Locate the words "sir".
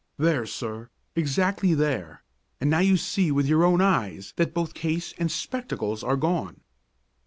0.47-0.89